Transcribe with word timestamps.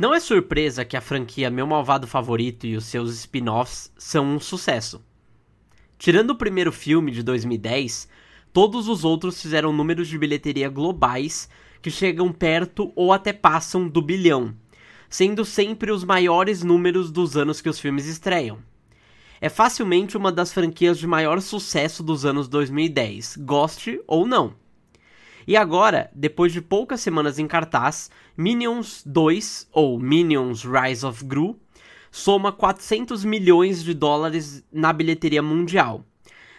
Não 0.00 0.14
é 0.14 0.18
surpresa 0.18 0.82
que 0.82 0.96
a 0.96 1.00
franquia 1.02 1.50
Meu 1.50 1.66
Malvado 1.66 2.06
Favorito 2.06 2.66
e 2.66 2.74
os 2.74 2.86
seus 2.86 3.12
spin-offs 3.18 3.92
são 3.98 4.24
um 4.24 4.40
sucesso. 4.40 5.04
Tirando 5.98 6.30
o 6.30 6.34
primeiro 6.34 6.72
filme 6.72 7.12
de 7.12 7.22
2010, 7.22 8.08
todos 8.50 8.88
os 8.88 9.04
outros 9.04 9.42
fizeram 9.42 9.74
números 9.74 10.08
de 10.08 10.16
bilheteria 10.16 10.70
globais 10.70 11.50
que 11.82 11.90
chegam 11.90 12.32
perto 12.32 12.90
ou 12.96 13.12
até 13.12 13.30
passam 13.30 13.86
do 13.86 14.00
bilhão, 14.00 14.56
sendo 15.06 15.44
sempre 15.44 15.92
os 15.92 16.02
maiores 16.02 16.62
números 16.62 17.10
dos 17.10 17.36
anos 17.36 17.60
que 17.60 17.68
os 17.68 17.78
filmes 17.78 18.06
estreiam. 18.06 18.56
É 19.38 19.50
facilmente 19.50 20.16
uma 20.16 20.32
das 20.32 20.50
franquias 20.50 20.98
de 20.98 21.06
maior 21.06 21.42
sucesso 21.42 22.02
dos 22.02 22.24
anos 22.24 22.48
2010, 22.48 23.36
goste 23.36 24.00
ou 24.06 24.26
não. 24.26 24.54
E 25.50 25.56
agora, 25.56 26.08
depois 26.14 26.52
de 26.52 26.62
poucas 26.62 27.00
semanas 27.00 27.36
em 27.36 27.48
cartaz, 27.48 28.08
Minions 28.36 29.02
2, 29.04 29.66
ou 29.72 29.98
Minions 29.98 30.62
Rise 30.62 31.04
of 31.04 31.24
Gru, 31.24 31.58
soma 32.08 32.52
400 32.52 33.24
milhões 33.24 33.82
de 33.82 33.92
dólares 33.92 34.64
na 34.72 34.92
bilheteria 34.92 35.42
mundial. 35.42 36.04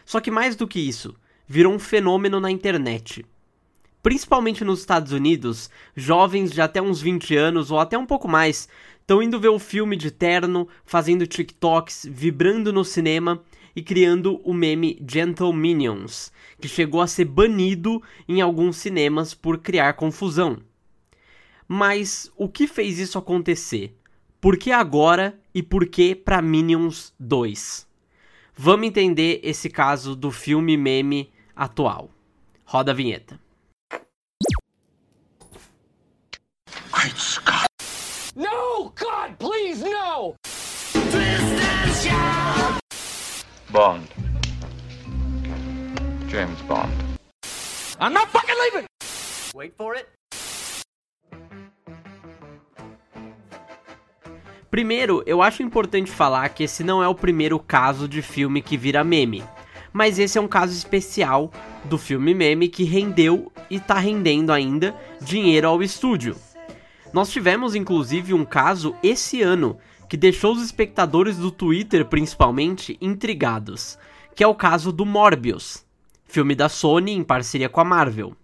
Só 0.04 0.20
que 0.20 0.30
mais 0.30 0.58
do 0.58 0.68
que 0.68 0.78
isso, 0.78 1.16
virou 1.48 1.74
um 1.74 1.80
fenômeno 1.80 2.38
na 2.42 2.52
internet. 2.52 3.26
Principalmente 4.04 4.66
nos 4.66 4.82
Estados 4.82 5.14
Unidos, 5.14 5.70
jovens 5.96 6.52
de 6.52 6.60
até 6.60 6.82
uns 6.82 7.02
20 7.02 7.34
anos 7.38 7.72
ou 7.72 7.80
até 7.80 7.98
um 7.98 8.06
pouco 8.06 8.28
mais 8.28 8.68
estão 9.00 9.24
indo 9.24 9.40
ver 9.40 9.48
o 9.48 9.58
filme 9.58 9.96
de 9.96 10.12
terno, 10.12 10.68
fazendo 10.84 11.26
TikToks, 11.26 12.10
vibrando 12.12 12.74
no 12.74 12.84
cinema 12.84 13.42
e 13.76 13.82
criando 13.82 14.42
o 14.44 14.54
meme 14.54 15.02
Gentle 15.08 15.54
Minions, 15.54 16.32
que 16.60 16.68
chegou 16.68 17.02
a 17.02 17.08
ser 17.08 17.26
banido 17.26 18.02
em 18.28 18.42
alguns 18.42 18.78
cinemas 18.78 19.34
por 19.34 19.58
criar 19.60 19.94
confusão. 19.94 20.60
Mas 21.68 22.32
o 22.36 22.50
que 22.50 22.68
fez 22.68 23.00
isso 23.00 23.18
acontecer? 23.18 23.98
Por 24.42 24.58
que 24.58 24.72
agora 24.72 25.40
e 25.54 25.62
por 25.62 25.88
que 25.88 26.16
para 26.16 26.42
Minions 26.42 27.14
2? 27.20 27.88
Vamos 28.54 28.88
entender 28.88 29.40
esse 29.44 29.70
caso 29.70 30.16
do 30.16 30.32
filme 30.32 30.76
meme 30.76 31.32
atual. 31.56 32.10
Roda 32.66 32.92
a 32.92 32.96
vinheta. 32.96 33.40
Great 36.92 37.18
Scott. 37.18 37.68
No, 38.36 38.92
God, 38.98 39.38
please, 39.38 39.84
no! 39.84 40.36
Bond. 43.72 44.06
James 46.28 46.62
Bond. 46.68 46.92
I'm 48.02 48.12
not 48.14 48.28
fucking 48.30 48.56
leaving! 48.66 48.86
Wait 49.56 49.74
for 49.78 49.96
it. 49.96 50.08
Primeiro, 54.70 55.24
eu 55.26 55.42
acho 55.42 55.64
importante 55.64 56.12
falar 56.12 56.50
que 56.50 56.64
esse 56.64 56.84
não 56.84 57.02
é 57.02 57.08
o 57.08 57.16
primeiro 57.16 57.58
caso 57.60 58.10
de 58.10 58.22
filme 58.22 58.62
que 58.62 58.76
vira 58.76 59.06
meme, 59.06 59.42
mas 59.94 60.20
esse 60.20 60.38
é 60.38 60.42
um 60.42 60.50
caso 60.50 60.74
especial 60.74 61.50
do 61.86 61.98
filme 61.98 62.34
meme 62.34 62.68
que 62.68 62.84
rendeu 62.84 63.54
e 63.70 63.80
tá 63.80 63.98
rendendo 64.00 64.52
ainda 64.52 64.94
dinheiro 65.22 65.70
ao 65.70 65.82
estúdio. 65.82 66.36
Nós 67.14 67.30
tivemos 67.30 67.74
inclusive 67.74 68.34
um 68.34 68.44
caso 68.44 68.96
esse 69.02 69.42
ano 69.42 69.78
que 70.12 70.18
deixou 70.18 70.54
os 70.54 70.62
espectadores 70.62 71.38
do 71.38 71.50
Twitter 71.50 72.04
principalmente 72.04 72.98
intrigados, 73.00 73.98
que 74.36 74.44
é 74.44 74.48
o 74.48 74.54
caso 74.54 74.92
do 74.92 75.06
Morbius, 75.06 75.86
filme 76.26 76.54
da 76.54 76.68
Sony 76.68 77.14
em 77.14 77.24
parceria 77.24 77.70
com 77.70 77.80
a 77.80 77.86
Marvel. 77.86 78.36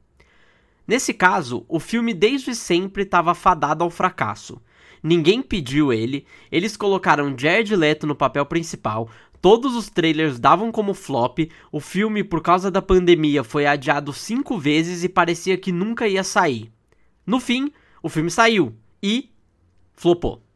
Nesse 0.88 1.14
caso, 1.14 1.66
o 1.68 1.78
filme 1.78 2.14
desde 2.14 2.56
sempre 2.56 3.04
estava 3.04 3.36
fadado 3.36 3.84
ao 3.84 3.90
fracasso. 3.90 4.62
Ninguém 5.04 5.42
pediu 5.42 5.92
ele, 5.92 6.26
eles 6.50 6.78
colocaram 6.78 7.38
Jared 7.38 7.76
Leto 7.76 8.08
no 8.08 8.16
papel 8.16 8.46
principal, 8.46 9.10
todos 9.42 9.76
os 9.76 9.90
trailers 9.90 10.40
davam 10.40 10.72
como 10.72 10.94
flop, 10.94 11.52
o 11.70 11.82
filme 11.82 12.24
por 12.24 12.42
causa 12.42 12.72
da 12.72 12.82
pandemia 12.82 13.44
foi 13.44 13.66
adiado 13.66 14.14
cinco 14.14 14.58
vezes 14.58 15.04
e 15.04 15.10
parecia 15.10 15.58
que 15.58 15.74
nunca 15.74 16.08
ia 16.08 16.24
sair. 16.24 16.72
No 17.26 17.42
fim, 17.42 17.74
o 18.02 18.08
filme 18.08 18.32
saiu 18.32 18.74
e 19.04 19.30
flopou. 19.94 20.47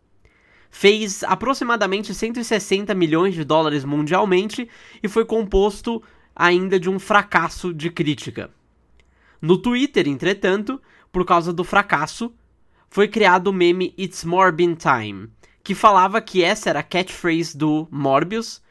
Fez 0.71 1.23
aproximadamente 1.23 2.13
160 2.13 2.95
milhões 2.95 3.35
de 3.35 3.43
dólares 3.43 3.83
mundialmente 3.83 4.67
e 5.03 5.07
foi 5.07 5.25
composto 5.25 6.01
ainda 6.35 6.79
de 6.79 6.89
um 6.89 6.97
fracasso 6.97 7.73
de 7.73 7.91
crítica. 7.91 8.49
No 9.41 9.57
Twitter, 9.57 10.07
entretanto, 10.07 10.81
por 11.11 11.25
causa 11.25 11.51
do 11.51 11.63
fracasso, 11.63 12.33
foi 12.89 13.07
criado 13.07 13.47
o 13.47 13.53
meme 13.53 13.93
It's 13.97 14.23
Morbin 14.23 14.75
Time, 14.75 15.29
que 15.63 15.75
falava 15.75 16.21
que 16.21 16.43
essa 16.43 16.69
era 16.69 16.79
a 16.79 16.83
catchphrase 16.83 17.57
do 17.57 17.87
Morbius. 17.91 18.61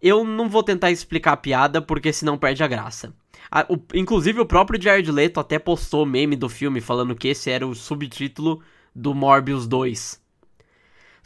Eu 0.00 0.24
não 0.24 0.48
vou 0.48 0.62
tentar 0.62 0.90
explicar 0.90 1.32
a 1.32 1.36
piada 1.36 1.80
porque 1.80 2.12
senão 2.12 2.38
perde 2.38 2.62
a 2.62 2.68
graça. 2.68 3.14
A, 3.50 3.66
o, 3.68 3.78
inclusive, 3.94 4.40
o 4.40 4.46
próprio 4.46 4.80
Jared 4.80 5.10
Leto 5.10 5.40
até 5.40 5.58
postou 5.58 6.04
meme 6.04 6.36
do 6.36 6.48
filme 6.48 6.80
falando 6.80 7.14
que 7.14 7.28
esse 7.28 7.50
era 7.50 7.66
o 7.66 7.74
subtítulo 7.74 8.62
do 8.94 9.14
Morbius 9.14 9.66
2. 9.66 10.20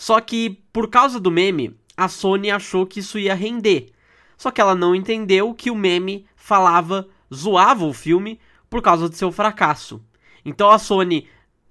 Só 0.03 0.21
que, 0.21 0.59
por 0.73 0.89
causa 0.89 1.21
do 1.21 1.31
meme, 1.31 1.77
a 1.97 2.09
Sony 2.09 2.51
achou 2.51 2.85
que 2.85 2.99
isso 2.99 3.21
ia 3.21 3.37
render. 3.37 3.93
Só 4.37 4.51
que 4.51 4.61
ela 4.61 4.75
não 4.75 4.97
entendeu 4.97 5.55
que 5.55 5.71
o 5.71 5.77
meme 5.77 6.27
falava, 6.35 7.09
zoava 7.33 7.85
o 7.85 7.93
filme 7.93 8.41
por 8.69 8.83
causa 8.83 9.09
do 9.09 9.15
seu 9.15 9.31
fracasso. 9.31 10.03
Então 10.45 10.71
a 10.71 10.79
Sony 10.79 11.29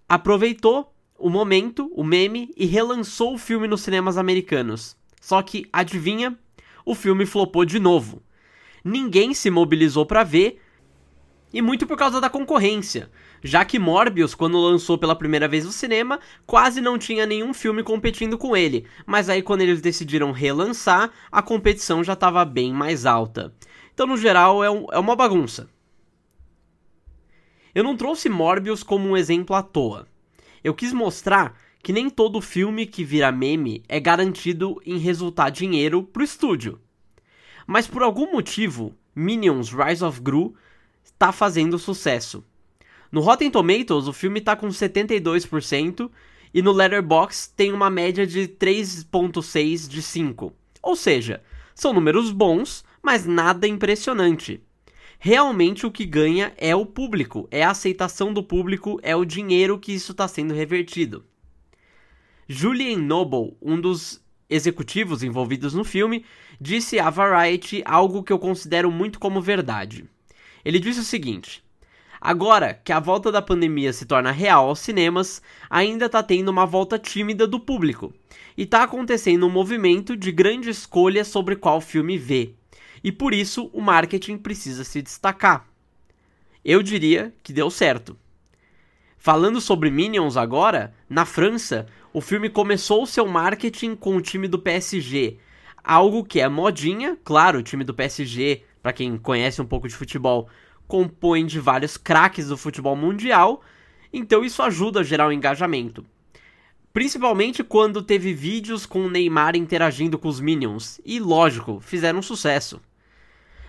aproveitou 0.07 0.93
o 1.19 1.29
momento, 1.29 1.91
o 1.93 2.05
meme, 2.05 2.53
e 2.55 2.65
relançou 2.65 3.33
o 3.33 3.37
filme 3.37 3.67
nos 3.67 3.81
cinemas 3.81 4.17
americanos. 4.17 4.95
Só 5.19 5.41
que, 5.41 5.67
adivinha? 5.73 6.39
O 6.85 6.95
filme 6.95 7.25
flopou 7.25 7.65
de 7.65 7.79
novo 7.79 8.23
ninguém 8.83 9.33
se 9.33 9.51
mobilizou 9.51 10.05
para 10.05 10.23
ver, 10.23 10.59
e 11.53 11.61
muito 11.61 11.85
por 11.85 11.97
causa 11.97 12.21
da 12.21 12.29
concorrência, 12.29 13.11
já 13.43 13.65
que 13.65 13.79
Morbius, 13.79 14.35
quando 14.35 14.59
lançou 14.59 14.97
pela 14.97 15.15
primeira 15.15 15.47
vez 15.47 15.65
no 15.65 15.71
cinema, 15.71 16.19
quase 16.45 16.79
não 16.79 16.97
tinha 16.97 17.25
nenhum 17.25 17.53
filme 17.53 17.83
competindo 17.83 18.37
com 18.37 18.55
ele, 18.55 18.85
mas 19.05 19.29
aí 19.29 19.41
quando 19.41 19.61
eles 19.61 19.81
decidiram 19.81 20.31
relançar, 20.31 21.11
a 21.31 21.41
competição 21.41 22.03
já 22.03 22.13
estava 22.13 22.45
bem 22.45 22.71
mais 22.71 23.05
alta. 23.05 23.53
Então, 23.93 24.07
no 24.07 24.17
geral, 24.17 24.63
é, 24.63 24.69
um, 24.69 24.85
é 24.91 24.99
uma 24.99 25.15
bagunça. 25.15 25.69
Eu 27.73 27.83
não 27.83 27.95
trouxe 27.95 28.29
Morbius 28.29 28.83
como 28.83 29.07
um 29.07 29.17
exemplo 29.17 29.55
à 29.55 29.63
toa. 29.63 30.07
Eu 30.63 30.73
quis 30.73 30.93
mostrar 30.93 31.57
que 31.81 31.93
nem 31.93 32.09
todo 32.09 32.41
filme 32.41 32.85
que 32.85 33.03
vira 33.03 33.31
meme 33.31 33.83
é 33.87 33.99
garantido 33.99 34.79
em 34.85 34.97
resultar 34.97 35.49
dinheiro 35.49 36.03
pro 36.03 36.23
estúdio. 36.23 36.79
Mas 37.65 37.87
por 37.87 38.03
algum 38.03 38.31
motivo, 38.31 38.93
Minions 39.15 39.71
Rise 39.71 40.03
of 40.03 40.21
Gru 40.21 40.53
está 41.03 41.31
fazendo 41.31 41.79
sucesso. 41.79 42.43
No 43.11 43.19
Rotten 43.19 43.51
Tomatoes, 43.51 44.07
o 44.07 44.13
filme 44.13 44.39
está 44.39 44.55
com 44.55 44.69
72% 44.69 46.09
e 46.53 46.61
no 46.61 46.71
Letterboxd 46.71 47.53
tem 47.55 47.73
uma 47.73 47.89
média 47.89 48.25
de 48.25 48.47
3.6 48.47 49.89
de 49.89 50.01
5. 50.01 50.53
Ou 50.81 50.95
seja, 50.95 51.43
são 51.75 51.91
números 51.91 52.31
bons, 52.31 52.85
mas 53.03 53.25
nada 53.25 53.67
impressionante. 53.67 54.61
Realmente 55.19 55.85
o 55.85 55.91
que 55.91 56.05
ganha 56.05 56.53
é 56.57 56.75
o 56.75 56.85
público, 56.85 57.47
é 57.51 57.63
a 57.63 57.71
aceitação 57.71 58.33
do 58.33 58.41
público, 58.41 58.97
é 59.03 59.15
o 59.15 59.25
dinheiro 59.25 59.77
que 59.77 59.91
isso 59.91 60.13
está 60.13 60.27
sendo 60.27 60.53
revertido. 60.53 61.25
Julian 62.47 62.97
Noble, 62.97 63.55
um 63.61 63.79
dos 63.79 64.21
executivos 64.49 65.21
envolvidos 65.21 65.73
no 65.73 65.83
filme, 65.83 66.25
disse 66.59 66.97
à 66.97 67.09
Variety 67.09 67.83
algo 67.85 68.23
que 68.23 68.33
eu 68.33 68.39
considero 68.39 68.89
muito 68.89 69.19
como 69.19 69.41
verdade. 69.41 70.05
Ele 70.63 70.79
disse 70.79 70.99
o 71.01 71.03
seguinte: 71.03 71.63
Agora 72.23 72.75
que 72.75 72.91
a 72.91 72.99
volta 72.99 73.31
da 73.31 73.41
pandemia 73.41 73.91
se 73.91 74.05
torna 74.05 74.31
real 74.31 74.69
aos 74.69 74.77
cinemas, 74.77 75.41
ainda 75.67 76.05
está 76.05 76.21
tendo 76.21 76.49
uma 76.49 76.67
volta 76.67 76.99
tímida 76.99 77.47
do 77.47 77.59
público. 77.59 78.13
E 78.55 78.61
está 78.61 78.83
acontecendo 78.83 79.47
um 79.47 79.49
movimento 79.49 80.15
de 80.15 80.31
grande 80.31 80.69
escolha 80.69 81.25
sobre 81.25 81.55
qual 81.55 81.81
filme 81.81 82.19
ver. 82.19 82.55
E 83.03 83.11
por 83.11 83.33
isso 83.33 83.71
o 83.73 83.81
marketing 83.81 84.37
precisa 84.37 84.83
se 84.83 85.01
destacar. 85.01 85.67
Eu 86.63 86.83
diria 86.83 87.33
que 87.41 87.51
deu 87.51 87.71
certo. 87.71 88.15
Falando 89.17 89.59
sobre 89.59 89.89
Minions 89.89 90.37
agora, 90.37 90.93
na 91.09 91.25
França, 91.25 91.87
o 92.13 92.21
filme 92.21 92.49
começou 92.49 93.03
seu 93.07 93.25
marketing 93.27 93.95
com 93.95 94.15
o 94.15 94.21
time 94.21 94.47
do 94.47 94.59
PSG. 94.59 95.39
Algo 95.83 96.23
que 96.23 96.39
é 96.39 96.47
modinha, 96.47 97.17
claro, 97.23 97.59
o 97.59 97.63
time 97.63 97.83
do 97.83 97.95
PSG, 97.95 98.63
para 98.81 98.93
quem 98.93 99.17
conhece 99.17 99.59
um 99.59 99.65
pouco 99.65 99.87
de 99.87 99.95
futebol, 99.95 100.47
compõe 100.91 101.45
de 101.45 101.57
vários 101.57 101.95
craques 101.95 102.49
do 102.49 102.57
futebol 102.57 102.97
mundial, 102.97 103.61
então 104.11 104.43
isso 104.43 104.61
ajuda 104.61 104.99
a 104.99 105.03
gerar 105.03 105.27
o 105.27 105.29
um 105.29 105.31
engajamento. 105.31 106.05
Principalmente 106.91 107.63
quando 107.63 108.01
teve 108.01 108.33
vídeos 108.33 108.85
com 108.85 109.05
o 109.05 109.09
Neymar 109.09 109.55
interagindo 109.55 110.19
com 110.19 110.27
os 110.27 110.41
Minions, 110.41 110.99
e 111.05 111.17
lógico, 111.17 111.79
fizeram 111.79 112.21
sucesso. 112.21 112.81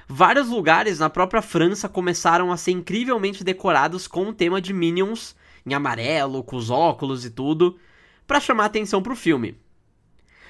Vários 0.09 0.49
lugares 0.49 0.99
na 0.99 1.09
própria 1.09 1.41
França 1.41 1.89
começaram 1.89 2.51
a 2.51 2.57
ser 2.57 2.73
incrivelmente 2.73 3.45
decorados 3.45 4.09
com 4.09 4.27
o 4.27 4.35
tema 4.35 4.61
de 4.61 4.73
Minions, 4.73 5.37
em 5.65 5.75
amarelo, 5.75 6.43
com 6.43 6.57
os 6.57 6.71
óculos 6.71 7.25
e 7.25 7.31
tudo, 7.31 7.79
para 8.27 8.41
chamar 8.41 8.65
atenção 8.65 9.01
pro 9.01 9.15
filme. 9.15 9.55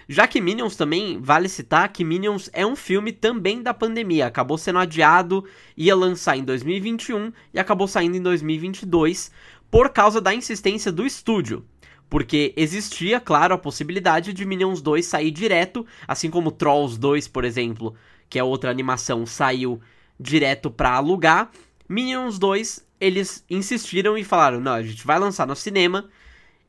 Já 0.08 0.26
que 0.26 0.40
Minions 0.40 0.76
também, 0.76 1.20
vale 1.20 1.48
citar 1.48 1.88
que 1.90 2.04
Minions 2.04 2.50
é 2.52 2.66
um 2.66 2.76
filme 2.76 3.12
também 3.12 3.62
da 3.62 3.72
pandemia, 3.72 4.26
acabou 4.26 4.58
sendo 4.58 4.78
adiado, 4.78 5.44
ia 5.76 5.94
lançar 5.94 6.36
em 6.36 6.44
2021 6.44 7.32
e 7.54 7.58
acabou 7.58 7.86
saindo 7.86 8.16
em 8.16 8.22
2022 8.22 9.30
por 9.70 9.90
causa 9.90 10.20
da 10.20 10.34
insistência 10.34 10.92
do 10.92 11.06
estúdio. 11.06 11.64
Porque 12.10 12.52
existia, 12.58 13.18
claro, 13.18 13.54
a 13.54 13.58
possibilidade 13.58 14.34
de 14.34 14.44
Minions 14.44 14.82
2 14.82 15.06
sair 15.06 15.30
direto, 15.30 15.86
assim 16.06 16.28
como 16.28 16.50
Trolls 16.50 16.98
2, 16.98 17.26
por 17.28 17.42
exemplo, 17.42 17.94
que 18.28 18.38
é 18.38 18.44
outra 18.44 18.70
animação, 18.70 19.24
saiu 19.24 19.80
direto 20.20 20.70
para 20.70 20.92
alugar. 20.92 21.50
Minions 21.88 22.38
2, 22.38 22.86
eles 23.00 23.44
insistiram 23.48 24.18
e 24.18 24.24
falaram: 24.24 24.60
não, 24.60 24.72
a 24.72 24.82
gente 24.82 25.06
vai 25.06 25.18
lançar 25.18 25.46
no 25.46 25.56
cinema. 25.56 26.08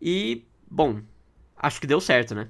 E, 0.01 0.45
bom, 0.69 1.01
acho 1.57 1.81
que 1.81 1.87
deu 1.87 1.99
certo, 1.99 2.33
né? 2.33 2.47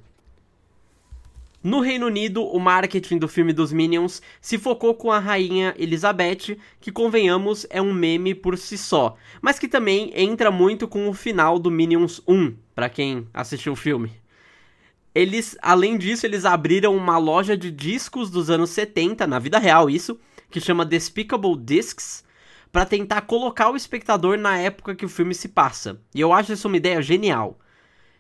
No 1.63 1.80
Reino 1.80 2.07
Unido, 2.07 2.44
o 2.44 2.60
marketing 2.60 3.18
do 3.18 3.27
filme 3.30 3.54
dos 3.54 3.71
Minions 3.71 4.21
se 4.42 4.57
focou 4.57 4.94
com 4.94 5.10
a 5.10 5.18
rainha 5.18 5.74
Elizabeth, 5.77 6.57
que 6.81 6.92
convenhamos 6.92 7.65
é 7.69 7.81
um 7.81 7.94
meme 7.94 8.36
por 8.36 8.57
si 8.57 8.77
só, 8.77 9.15
mas 9.42 9.57
que 9.57 9.69
também 9.69 10.12
entra 10.13 10.51
muito 10.51 10.89
com 10.89 11.07
o 11.07 11.13
final 11.13 11.57
do 11.57 11.71
Minions 11.71 12.21
1, 12.27 12.54
para 12.75 12.89
quem 12.89 13.30
assistiu 13.33 13.71
o 13.71 13.77
filme. 13.77 14.12
Eles, 15.15 15.56
além 15.62 15.98
disso, 15.98 16.25
eles 16.25 16.44
abriram 16.44 16.98
uma 16.98 17.18
loja 17.18 17.56
de 17.56 17.71
discos 17.71 18.30
dos 18.30 18.50
anos 18.50 18.71
70, 18.71 19.25
na 19.25 19.39
vida 19.39 19.57
real 19.57 19.89
isso, 19.89 20.19
que 20.51 20.59
chama 20.59 20.83
Despicable 20.83 21.56
Discs, 21.57 22.25
para 22.74 22.86
tentar 22.86 23.21
colocar 23.21 23.69
o 23.69 23.77
espectador 23.77 24.38
na 24.38 24.57
época 24.57 24.95
que 24.95 25.06
o 25.06 25.09
filme 25.09 25.33
se 25.33 25.48
passa. 25.48 26.01
E 26.13 26.19
eu 26.19 26.33
acho 26.33 26.51
isso 26.51 26.68
uma 26.68 26.75
ideia 26.75 27.01
genial. 27.01 27.57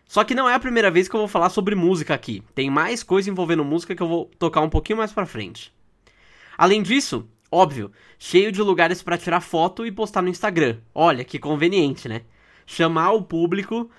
Só 0.07 0.23
que 0.23 0.35
não 0.35 0.47
é 0.47 0.53
a 0.53 0.59
primeira 0.59 0.91
vez 0.91 1.07
que 1.07 1.15
eu 1.15 1.19
vou 1.19 1.27
falar 1.27 1.49
sobre 1.49 1.75
música 1.75 2.13
aqui. 2.13 2.43
Tem 2.53 2.69
mais 2.69 3.03
coisa 3.03 3.29
envolvendo 3.29 3.63
música 3.63 3.95
que 3.95 4.03
eu 4.03 4.07
vou 4.07 4.31
tocar 4.37 4.61
um 4.61 4.69
pouquinho 4.69 4.97
mais 4.97 5.11
pra 5.11 5.25
frente. 5.25 5.73
Além 6.57 6.83
disso, 6.83 7.27
óbvio, 7.51 7.91
cheio 8.19 8.51
de 8.51 8.61
lugares 8.61 9.01
para 9.01 9.17
tirar 9.17 9.41
foto 9.41 9.85
e 9.85 9.91
postar 9.91 10.21
no 10.21 10.29
Instagram. 10.29 10.77
Olha 10.93 11.23
que 11.23 11.39
conveniente, 11.39 12.07
né? 12.07 12.21
Chamar 12.65 13.11
o 13.11 13.23
público, 13.23 13.89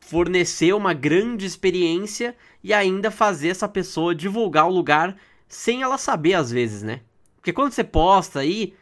fornecer 0.00 0.72
uma 0.72 0.94
grande 0.94 1.44
experiência 1.44 2.36
e 2.62 2.72
ainda 2.72 3.10
fazer 3.10 3.48
essa 3.48 3.68
pessoa 3.68 4.14
divulgar 4.14 4.66
o 4.66 4.72
lugar 4.72 5.16
sem 5.48 5.82
ela 5.82 5.98
saber 5.98 6.34
às 6.34 6.50
vezes, 6.50 6.82
né? 6.82 7.00
Porque 7.36 7.52
quando 7.52 7.72
você 7.72 7.84
posta 7.84 8.40
aí, 8.40 8.74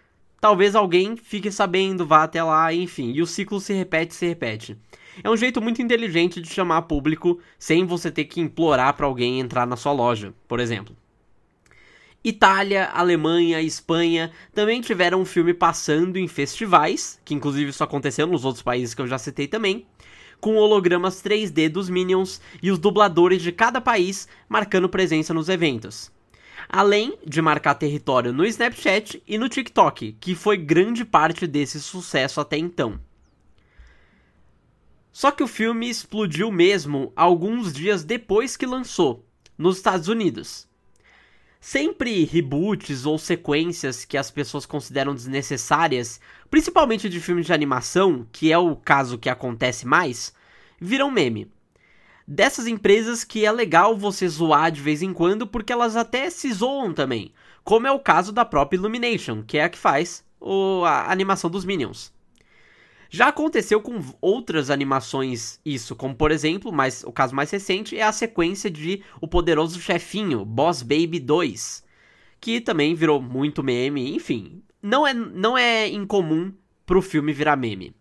talvez 0.44 0.74
alguém 0.74 1.16
fique 1.16 1.50
sabendo, 1.50 2.04
vá 2.04 2.24
até 2.24 2.42
lá, 2.42 2.70
enfim, 2.70 3.12
e 3.12 3.22
o 3.22 3.26
ciclo 3.26 3.58
se 3.58 3.72
repete, 3.72 4.14
se 4.14 4.26
repete. 4.26 4.76
É 5.22 5.30
um 5.30 5.36
jeito 5.38 5.58
muito 5.58 5.80
inteligente 5.80 6.38
de 6.38 6.50
chamar 6.50 6.82
público 6.82 7.38
sem 7.58 7.86
você 7.86 8.10
ter 8.10 8.26
que 8.26 8.42
implorar 8.42 8.92
para 8.92 9.06
alguém 9.06 9.40
entrar 9.40 9.66
na 9.66 9.74
sua 9.74 9.92
loja, 9.92 10.34
por 10.46 10.60
exemplo. 10.60 10.94
Itália, 12.22 12.90
Alemanha, 12.92 13.62
Espanha 13.62 14.32
também 14.52 14.82
tiveram 14.82 15.22
um 15.22 15.24
filme 15.24 15.54
passando 15.54 16.18
em 16.18 16.28
festivais, 16.28 17.18
que 17.24 17.32
inclusive 17.32 17.70
isso 17.70 17.82
aconteceu 17.82 18.26
nos 18.26 18.44
outros 18.44 18.62
países 18.62 18.94
que 18.94 19.00
eu 19.00 19.06
já 19.06 19.16
citei 19.16 19.48
também, 19.48 19.86
com 20.42 20.56
hologramas 20.56 21.22
3D 21.22 21.70
dos 21.70 21.88
Minions 21.88 22.38
e 22.62 22.70
os 22.70 22.78
dubladores 22.78 23.40
de 23.40 23.50
cada 23.50 23.80
país 23.80 24.28
marcando 24.46 24.90
presença 24.90 25.32
nos 25.32 25.48
eventos. 25.48 26.12
Além 26.68 27.18
de 27.26 27.40
marcar 27.42 27.74
território 27.74 28.32
no 28.32 28.44
Snapchat 28.44 29.22
e 29.26 29.38
no 29.38 29.48
TikTok, 29.48 30.12
que 30.20 30.34
foi 30.34 30.56
grande 30.56 31.04
parte 31.04 31.46
desse 31.46 31.80
sucesso 31.80 32.40
até 32.40 32.56
então. 32.56 33.00
Só 35.12 35.30
que 35.30 35.42
o 35.42 35.48
filme 35.48 35.88
explodiu 35.88 36.50
mesmo 36.50 37.12
alguns 37.14 37.72
dias 37.72 38.02
depois 38.02 38.56
que 38.56 38.66
lançou, 38.66 39.24
nos 39.56 39.76
Estados 39.76 40.08
Unidos. 40.08 40.66
Sempre 41.60 42.24
reboots 42.24 43.06
ou 43.06 43.16
sequências 43.16 44.04
que 44.04 44.18
as 44.18 44.30
pessoas 44.30 44.66
consideram 44.66 45.14
desnecessárias, 45.14 46.20
principalmente 46.50 47.08
de 47.08 47.20
filmes 47.20 47.46
de 47.46 47.52
animação, 47.52 48.26
que 48.32 48.52
é 48.52 48.58
o 48.58 48.76
caso 48.76 49.16
que 49.16 49.30
acontece 49.30 49.86
mais, 49.86 50.34
viram 50.80 51.10
meme. 51.10 51.50
Dessas 52.26 52.66
empresas 52.66 53.22
que 53.22 53.44
é 53.44 53.52
legal 53.52 53.96
você 53.96 54.26
zoar 54.26 54.72
de 54.72 54.80
vez 54.80 55.02
em 55.02 55.12
quando 55.12 55.46
porque 55.46 55.72
elas 55.72 55.94
até 55.94 56.30
se 56.30 56.50
zoam 56.52 56.94
também, 56.94 57.32
como 57.62 57.86
é 57.86 57.92
o 57.92 58.00
caso 58.00 58.32
da 58.32 58.44
própria 58.44 58.78
Illumination, 58.78 59.42
que 59.42 59.58
é 59.58 59.64
a 59.64 59.68
que 59.68 59.76
faz 59.76 60.24
o, 60.40 60.82
a 60.84 61.10
animação 61.12 61.50
dos 61.50 61.64
Minions. 61.64 62.12
Já 63.10 63.28
aconteceu 63.28 63.80
com 63.80 64.00
outras 64.20 64.70
animações 64.70 65.60
isso, 65.64 65.94
como 65.94 66.16
por 66.16 66.30
exemplo, 66.30 66.72
mas 66.72 67.04
o 67.04 67.12
caso 67.12 67.34
mais 67.34 67.50
recente 67.50 67.96
é 67.96 68.02
a 68.02 68.10
sequência 68.10 68.70
de 68.70 69.02
O 69.20 69.28
Poderoso 69.28 69.80
Chefinho, 69.80 70.44
Boss 70.44 70.82
Baby 70.82 71.20
2, 71.20 71.84
que 72.40 72.60
também 72.60 72.94
virou 72.94 73.20
muito 73.22 73.62
meme, 73.62 74.16
enfim. 74.16 74.62
Não 74.82 75.06
é, 75.06 75.14
não 75.14 75.56
é 75.56 75.88
incomum 75.88 76.52
pro 76.84 77.00
filme 77.00 77.32
virar 77.32 77.56
meme. 77.56 77.94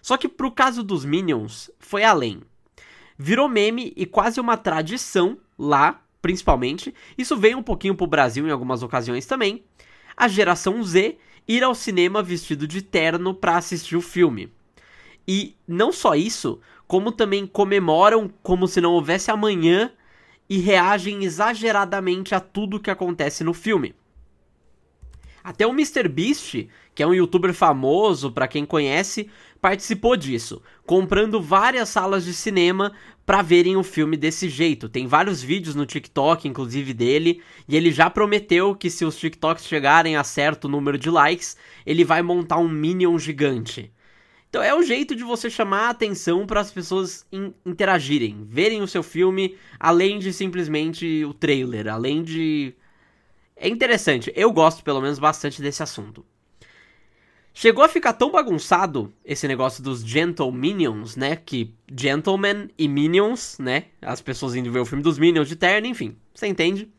Só 0.00 0.16
que 0.16 0.28
pro 0.28 0.50
caso 0.50 0.82
dos 0.82 1.04
Minions, 1.04 1.70
foi 1.78 2.04
além. 2.04 2.40
Virou 3.16 3.48
meme 3.48 3.92
e 3.96 4.06
quase 4.06 4.40
uma 4.40 4.56
tradição 4.56 5.38
lá, 5.58 6.00
principalmente. 6.20 6.94
Isso 7.16 7.36
veio 7.36 7.58
um 7.58 7.62
pouquinho 7.62 7.94
pro 7.94 8.06
Brasil 8.06 8.46
em 8.46 8.50
algumas 8.50 8.82
ocasiões 8.82 9.26
também. 9.26 9.64
A 10.16 10.28
geração 10.28 10.82
Z 10.82 11.16
ir 11.46 11.62
ao 11.62 11.74
cinema 11.74 12.22
vestido 12.22 12.66
de 12.66 12.82
terno 12.82 13.34
para 13.34 13.56
assistir 13.56 13.96
o 13.96 14.00
filme. 14.00 14.52
E 15.26 15.56
não 15.66 15.92
só 15.92 16.14
isso, 16.14 16.60
como 16.86 17.12
também 17.12 17.46
comemoram 17.46 18.30
como 18.42 18.66
se 18.66 18.80
não 18.80 18.92
houvesse 18.92 19.30
amanhã 19.30 19.92
e 20.48 20.58
reagem 20.58 21.24
exageradamente 21.24 22.34
a 22.34 22.40
tudo 22.40 22.80
que 22.80 22.90
acontece 22.90 23.42
no 23.42 23.54
filme. 23.54 23.94
Até 25.44 25.66
o 25.66 25.74
MrBeast, 25.74 26.70
que 26.94 27.02
é 27.02 27.06
um 27.06 27.12
youtuber 27.12 27.52
famoso 27.52 28.32
para 28.32 28.48
quem 28.48 28.64
conhece, 28.64 29.28
participou 29.60 30.16
disso, 30.16 30.62
comprando 30.86 31.38
várias 31.38 31.90
salas 31.90 32.24
de 32.24 32.32
cinema 32.32 32.92
para 33.26 33.42
verem 33.42 33.76
o 33.76 33.82
filme 33.82 34.16
desse 34.16 34.48
jeito. 34.48 34.88
Tem 34.88 35.06
vários 35.06 35.42
vídeos 35.42 35.74
no 35.74 35.84
TikTok, 35.84 36.48
inclusive 36.48 36.94
dele, 36.94 37.42
e 37.68 37.76
ele 37.76 37.92
já 37.92 38.08
prometeu 38.08 38.74
que 38.74 38.88
se 38.88 39.04
os 39.04 39.18
TikToks 39.18 39.66
chegarem 39.66 40.16
a 40.16 40.24
certo 40.24 40.66
número 40.66 40.96
de 40.96 41.10
likes, 41.10 41.58
ele 41.84 42.04
vai 42.04 42.22
montar 42.22 42.56
um 42.56 42.68
Minion 42.68 43.18
gigante. 43.18 43.92
Então 44.48 44.62
é 44.62 44.74
o 44.74 44.82
jeito 44.82 45.14
de 45.14 45.24
você 45.24 45.50
chamar 45.50 45.88
a 45.88 45.90
atenção 45.90 46.46
para 46.46 46.60
as 46.60 46.72
pessoas 46.72 47.26
in 47.30 47.52
interagirem, 47.66 48.44
verem 48.44 48.80
o 48.80 48.88
seu 48.88 49.02
filme, 49.02 49.58
além 49.78 50.18
de 50.18 50.32
simplesmente 50.32 51.22
o 51.22 51.34
trailer, 51.34 51.86
além 51.86 52.22
de 52.22 52.74
é 53.64 53.68
interessante, 53.68 54.30
eu 54.36 54.52
gosto 54.52 54.84
pelo 54.84 55.00
menos 55.00 55.18
bastante 55.18 55.62
desse 55.62 55.82
assunto. 55.82 56.22
Chegou 57.54 57.82
a 57.82 57.88
ficar 57.88 58.12
tão 58.12 58.30
bagunçado 58.30 59.10
esse 59.24 59.48
negócio 59.48 59.82
dos 59.82 60.04
Gentle 60.04 60.52
Minions, 60.52 61.16
né? 61.16 61.34
Que 61.34 61.72
Gentlemen 61.90 62.68
e 62.76 62.86
Minions, 62.86 63.56
né? 63.58 63.86
As 64.02 64.20
pessoas 64.20 64.54
indo 64.54 64.70
ver 64.70 64.80
o 64.80 64.84
filme 64.84 65.02
dos 65.02 65.18
Minions 65.18 65.48
de 65.48 65.56
terno, 65.56 65.86
enfim, 65.86 66.14
você 66.34 66.46
entende? 66.46 66.90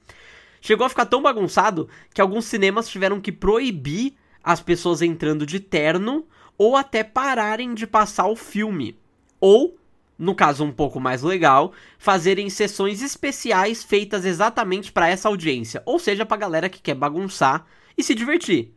Chegou 0.60 0.88
a 0.88 0.89
ficar 0.89 1.05
tão 1.05 1.22
bagunçado 1.22 1.88
que 2.12 2.19
alguns 2.19 2.45
cinemas 2.45 2.88
tiveram 2.88 3.22
que 3.22 3.31
proibir 3.31 4.15
as 4.43 4.60
pessoas 4.60 5.03
entrando 5.03 5.45
de 5.45 5.60
terno 5.60 6.25
ou 6.57 6.75
até 6.75 7.03
pararem 7.03 7.75
de 7.75 7.86
passar 7.86 8.25
o 8.25 8.36
filme. 8.36 8.98
Ou 9.39 9.77
no 10.17 10.34
caso 10.34 10.63
um 10.63 10.72
pouco 10.72 11.00
mais 11.00 11.22
legal, 11.22 11.74
fazerem 11.98 12.50
sessões 12.50 13.01
especiais 13.01 13.84
feitas 13.84 14.25
exatamente 14.25 14.91
para 14.91 15.10
essa 15.10 15.27
audiência, 15.27 15.81
ou 15.86 16.00
seja, 16.00 16.25
para 16.25 16.38
galera 16.38 16.69
que 16.69 16.81
quer 16.81 16.95
bagunçar 16.95 17.65
e 17.98 18.03
se 18.03 18.15
divertir. 18.15 18.74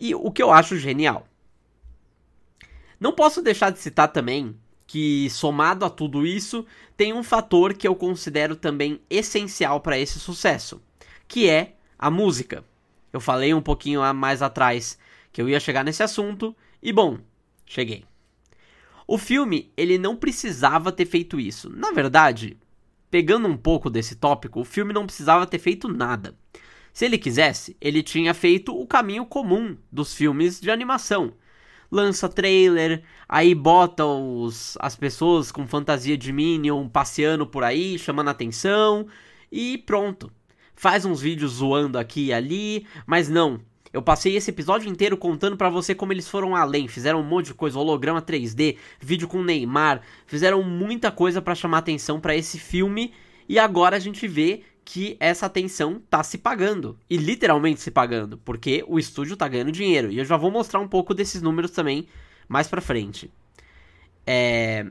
E 0.00 0.14
o 0.14 0.30
que 0.30 0.42
eu 0.42 0.50
acho 0.50 0.76
genial. 0.76 1.28
Não 2.98 3.12
posso 3.12 3.42
deixar 3.42 3.70
de 3.70 3.78
citar 3.78 4.08
também 4.08 4.56
que, 4.86 5.28
somado 5.30 5.84
a 5.84 5.90
tudo 5.90 6.26
isso, 6.26 6.64
tem 6.96 7.12
um 7.12 7.22
fator 7.22 7.74
que 7.74 7.86
eu 7.86 7.94
considero 7.94 8.56
também 8.56 9.00
essencial 9.10 9.80
para 9.80 9.98
esse 9.98 10.18
sucesso, 10.18 10.80
que 11.26 11.48
é 11.48 11.74
a 11.98 12.10
música. 12.10 12.64
Eu 13.12 13.20
falei 13.20 13.52
um 13.52 13.62
pouquinho 13.62 14.00
mais 14.14 14.42
atrás 14.42 14.98
que 15.32 15.42
eu 15.42 15.48
ia 15.48 15.60
chegar 15.60 15.84
nesse 15.84 16.02
assunto, 16.02 16.54
e 16.82 16.92
bom, 16.92 17.18
cheguei. 17.66 18.04
O 19.06 19.18
filme, 19.18 19.72
ele 19.76 19.98
não 19.98 20.16
precisava 20.16 20.90
ter 20.90 21.04
feito 21.04 21.38
isso. 21.38 21.68
Na 21.70 21.92
verdade, 21.92 22.56
pegando 23.10 23.46
um 23.46 23.56
pouco 23.56 23.90
desse 23.90 24.16
tópico, 24.16 24.60
o 24.60 24.64
filme 24.64 24.92
não 24.92 25.06
precisava 25.06 25.46
ter 25.46 25.58
feito 25.58 25.88
nada. 25.88 26.34
Se 26.92 27.04
ele 27.04 27.18
quisesse, 27.18 27.76
ele 27.80 28.02
tinha 28.02 28.32
feito 28.32 28.74
o 28.74 28.86
caminho 28.86 29.26
comum 29.26 29.76
dos 29.90 30.14
filmes 30.14 30.60
de 30.60 30.70
animação. 30.70 31.34
Lança 31.90 32.28
trailer, 32.28 33.02
aí 33.28 33.54
bota 33.54 34.04
os, 34.04 34.76
as 34.80 34.96
pessoas 34.96 35.52
com 35.52 35.66
fantasia 35.66 36.16
de 36.16 36.32
Minion 36.32 36.88
passeando 36.88 37.46
por 37.46 37.62
aí, 37.62 37.98
chamando 37.98 38.30
atenção, 38.30 39.06
e 39.50 39.78
pronto. 39.78 40.32
Faz 40.74 41.04
uns 41.04 41.20
vídeos 41.20 41.52
zoando 41.52 41.98
aqui 41.98 42.26
e 42.26 42.32
ali, 42.32 42.86
mas 43.06 43.28
não. 43.28 43.60
Eu 43.94 44.02
passei 44.02 44.34
esse 44.34 44.50
episódio 44.50 44.90
inteiro 44.90 45.16
contando 45.16 45.56
para 45.56 45.70
você 45.70 45.94
como 45.94 46.12
eles 46.12 46.28
foram 46.28 46.56
além, 46.56 46.88
fizeram 46.88 47.20
um 47.20 47.22
monte 47.22 47.46
de 47.46 47.54
coisa, 47.54 47.78
holograma 47.78 48.20
3D, 48.20 48.76
vídeo 48.98 49.28
com 49.28 49.40
Neymar, 49.40 50.02
fizeram 50.26 50.64
muita 50.64 51.12
coisa 51.12 51.40
para 51.40 51.54
chamar 51.54 51.78
atenção 51.78 52.18
para 52.18 52.34
esse 52.34 52.58
filme 52.58 53.14
e 53.48 53.56
agora 53.56 53.94
a 53.94 54.00
gente 54.00 54.26
vê 54.26 54.62
que 54.84 55.16
essa 55.20 55.46
atenção 55.46 56.02
tá 56.10 56.24
se 56.24 56.38
pagando. 56.38 56.98
E 57.08 57.16
literalmente 57.16 57.80
se 57.80 57.90
pagando, 57.92 58.36
porque 58.38 58.84
o 58.88 58.98
estúdio 58.98 59.36
tá 59.36 59.46
ganhando 59.46 59.70
dinheiro. 59.70 60.10
E 60.10 60.18
eu 60.18 60.24
já 60.24 60.36
vou 60.36 60.50
mostrar 60.50 60.80
um 60.80 60.88
pouco 60.88 61.14
desses 61.14 61.40
números 61.40 61.70
também 61.70 62.08
mais 62.48 62.66
pra 62.66 62.80
frente. 62.80 63.30
É... 64.26 64.86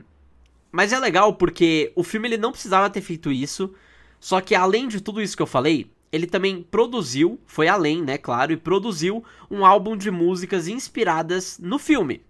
Mas 0.72 0.94
é 0.94 0.98
legal 0.98 1.34
porque 1.34 1.92
o 1.94 2.02
filme 2.02 2.26
ele 2.26 2.38
não 2.38 2.52
precisava 2.52 2.88
ter 2.88 3.02
feito 3.02 3.30
isso. 3.30 3.74
Só 4.18 4.40
que 4.40 4.54
além 4.54 4.88
de 4.88 5.02
tudo 5.02 5.20
isso 5.20 5.36
que 5.36 5.42
eu 5.42 5.46
falei, 5.46 5.92
ele 6.14 6.28
também 6.28 6.62
produziu, 6.62 7.40
foi 7.44 7.66
além, 7.66 8.00
né, 8.00 8.16
claro, 8.16 8.52
e 8.52 8.56
produziu 8.56 9.24
um 9.50 9.66
álbum 9.66 9.96
de 9.96 10.12
músicas 10.12 10.68
inspiradas 10.68 11.58
no 11.58 11.76
filme. 11.76 12.22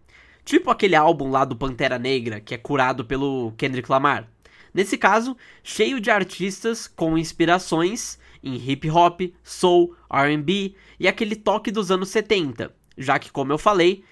Tipo 0.43 0.71
aquele 0.71 0.97
álbum 0.97 1.31
lá 1.31 1.45
do 1.45 1.55
Pantera 1.55 1.99
Negra, 1.99 2.41
que 2.41 2.55
é 2.55 2.59
curado 2.59 3.05
pelo 3.05 3.53
Kendrick 3.59 3.91
Lamar. 3.91 4.27
Nesse 4.73 4.97
caso, 4.97 5.37
cheio 5.63 6.01
de 6.01 6.11
artistas 6.11 6.89
com 6.89 7.19
inspirações 7.19 8.19
em 8.43 8.57
hip 8.57 8.91
hop, 8.91 9.21
soul, 9.43 9.95
R&B 10.11 10.75
e 10.99 11.07
aquele 11.07 11.37
toque 11.37 11.71
dos 11.71 11.91
anos 11.91 12.09
70, 12.09 12.75
já 12.97 13.19
que 13.19 13.31
como 13.31 13.53
eu 13.53 13.59
falei, 13.59 14.03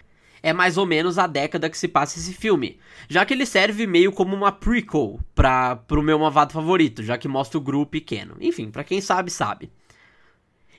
é 0.42 0.52
mais 0.52 0.76
ou 0.76 0.84
menos 0.84 1.18
a 1.18 1.26
década 1.26 1.70
que 1.70 1.78
se 1.78 1.86
passa 1.86 2.18
esse 2.18 2.34
filme, 2.34 2.78
já 3.08 3.24
que 3.24 3.32
ele 3.32 3.46
serve 3.46 3.86
meio 3.86 4.10
como 4.12 4.34
uma 4.34 4.50
prequel 4.50 5.20
para 5.34 5.76
pro 5.76 6.02
meu 6.02 6.18
malvado 6.18 6.52
favorito, 6.52 7.02
já 7.02 7.16
que 7.16 7.28
mostra 7.28 7.58
o 7.58 7.62
grupo 7.62 7.92
pequeno. 7.92 8.36
Enfim, 8.40 8.70
para 8.70 8.84
quem 8.84 9.00
sabe, 9.00 9.30
sabe. 9.30 9.70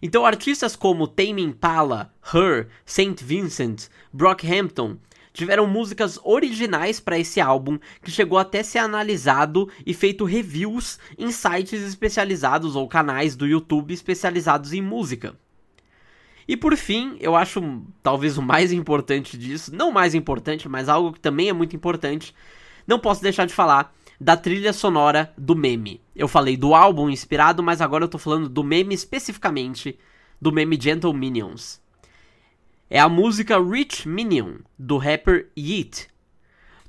Então 0.01 0.25
artistas 0.25 0.75
como 0.75 1.07
Tame 1.07 1.41
Impala, 1.41 2.13
Her, 2.33 2.67
Saint 2.85 3.21
Vincent, 3.21 3.87
Brockhampton 4.11 4.97
tiveram 5.31 5.65
músicas 5.65 6.19
originais 6.23 6.99
para 6.99 7.17
esse 7.17 7.39
álbum 7.39 7.79
que 8.03 8.11
chegou 8.11 8.37
até 8.37 8.61
ser 8.61 8.79
analisado 8.79 9.69
e 9.85 9.93
feito 9.93 10.25
reviews 10.25 10.99
em 11.17 11.31
sites 11.31 11.81
especializados 11.81 12.75
ou 12.75 12.87
canais 12.87 13.35
do 13.35 13.47
YouTube 13.47 13.93
especializados 13.93 14.73
em 14.73 14.81
música. 14.81 15.35
E 16.47 16.57
por 16.57 16.75
fim, 16.75 17.15
eu 17.19 17.35
acho 17.35 17.81
talvez 18.01 18.37
o 18.37 18.41
mais 18.41 18.71
importante 18.71 19.37
disso, 19.37 19.73
não 19.73 19.91
mais 19.91 20.13
importante, 20.13 20.67
mas 20.67 20.89
algo 20.89 21.13
que 21.13 21.19
também 21.19 21.49
é 21.49 21.53
muito 21.53 21.75
importante, 21.75 22.35
não 22.85 22.99
posso 22.99 23.21
deixar 23.21 23.45
de 23.45 23.53
falar 23.53 23.93
da 24.19 24.37
trilha 24.37 24.73
sonora 24.73 25.33
do 25.37 25.55
meme. 25.55 26.01
Eu 26.15 26.27
falei 26.27 26.55
do 26.55 26.75
álbum 26.75 27.09
inspirado, 27.09 27.63
mas 27.63 27.81
agora 27.81 28.05
eu 28.05 28.09
tô 28.09 28.17
falando 28.17 28.49
do 28.49 28.63
meme 28.63 28.93
especificamente, 28.93 29.97
do 30.39 30.51
meme 30.51 30.77
Gentle 30.79 31.13
Minions. 31.13 31.81
É 32.89 32.99
a 32.99 33.09
música 33.09 33.59
Rich 33.59 34.07
Minion, 34.07 34.57
do 34.77 34.97
rapper 34.97 35.49
Yeet. 35.57 36.07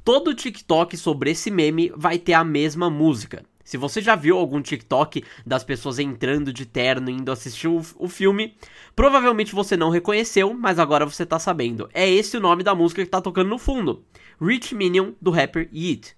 Todo 0.05 0.35
TikTok 0.35 0.97
sobre 0.97 1.31
esse 1.31 1.51
meme 1.51 1.91
vai 1.97 2.19
ter 2.19 2.35
a 2.35 2.45
mesma 2.45 2.91
música. 2.91 3.45
Se 3.65 3.79
você 3.79 4.03
já 4.03 4.15
viu 4.15 4.37
algum 4.37 4.61
TikTok 4.61 5.25
das 5.45 5.65
pessoas 5.65 5.99
entrando 5.99 6.53
de 6.53 6.67
terno 6.67 7.09
indo 7.09 7.33
assistir 7.33 7.67
o, 7.67 7.81
o, 7.99 8.09
filme, 8.09 8.55
provavelmente 8.95 9.55
você 9.55 9.75
não 9.75 9.89
reconheceu, 9.89 10.53
mas 10.53 10.79
agora 10.79 11.07
você 11.07 11.25
tá 11.25 11.39
sabendo. 11.39 11.89
É 11.95 12.09
esse 12.09 12.37
o 12.37 12.41
nome 12.41 12.63
da 12.63 12.75
música 12.75 13.03
que 13.03 13.11
tá 13.11 13.23
tocando 13.23 13.49
no 13.49 13.59
fundo: 13.59 14.05
Rich 14.41 14.75
Minion 14.75 15.13
do 15.21 15.31
rapper 15.31 15.69
Yeet. 15.73 16.15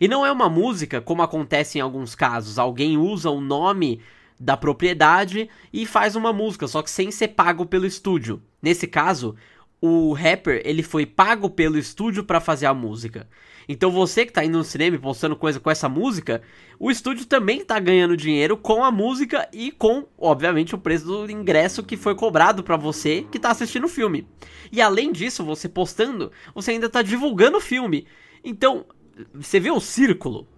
E 0.00 0.08
não 0.08 0.26
é 0.26 0.32
uma 0.32 0.48
música 0.48 1.00
como 1.00 1.22
acontece 1.22 1.78
em 1.78 1.80
alguns 1.80 2.14
casos, 2.14 2.58
alguém 2.58 2.98
usa 2.98 3.30
o 3.30 3.40
nome 3.40 4.00
da 4.38 4.56
propriedade 4.56 5.48
e 5.72 5.84
faz 5.84 6.14
uma 6.14 6.32
música, 6.32 6.68
só 6.68 6.82
que 6.82 6.90
sem 6.90 7.10
ser 7.10 7.28
pago 7.28 7.66
pelo 7.66 7.86
estúdio. 7.86 8.42
Nesse 8.62 8.86
caso, 8.86 9.34
o 9.80 10.12
rapper 10.12 10.60
ele 10.64 10.82
foi 10.82 11.06
pago 11.06 11.48
pelo 11.48 11.78
estúdio 11.78 12.24
para 12.24 12.40
fazer 12.40 12.66
a 12.66 12.74
música. 12.74 13.28
Então 13.68 13.90
você 13.90 14.24
que 14.24 14.32
tá 14.32 14.44
indo 14.44 14.56
no 14.56 14.64
cinema 14.64 14.96
e 14.96 14.98
postando 14.98 15.36
coisa 15.36 15.60
com 15.60 15.70
essa 15.70 15.88
música, 15.88 16.40
o 16.78 16.90
estúdio 16.90 17.26
também 17.26 17.62
tá 17.62 17.78
ganhando 17.78 18.16
dinheiro 18.16 18.56
com 18.56 18.82
a 18.82 18.90
música 18.90 19.46
e 19.52 19.70
com, 19.70 20.06
obviamente, 20.16 20.74
o 20.74 20.78
preço 20.78 21.04
do 21.04 21.30
ingresso 21.30 21.82
que 21.82 21.96
foi 21.96 22.14
cobrado 22.14 22.62
para 22.62 22.76
você 22.76 23.26
que 23.30 23.38
tá 23.38 23.50
assistindo 23.50 23.84
o 23.84 23.88
filme. 23.88 24.26
E 24.72 24.80
além 24.80 25.12
disso, 25.12 25.44
você 25.44 25.68
postando, 25.68 26.32
você 26.54 26.70
ainda 26.70 26.88
tá 26.88 27.02
divulgando 27.02 27.58
o 27.58 27.60
filme. 27.60 28.06
Então, 28.42 28.86
você 29.34 29.60
vê 29.60 29.70
o 29.70 29.80
círculo. 29.80 30.48